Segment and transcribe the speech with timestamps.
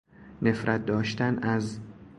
[0.41, 1.79] نفرت داشتن از